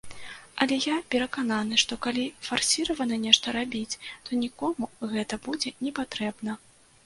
Але 0.63 0.75
я 0.85 0.95
перакананы, 1.15 1.75
што, 1.83 1.97
калі 2.07 2.23
фарсіравана 2.49 3.21
нешта 3.27 3.47
рабіць, 3.59 3.99
то 4.25 4.41
нікому 4.47 4.93
гэта 5.15 5.43
будзе 5.49 5.77
непатрэбна. 5.87 6.61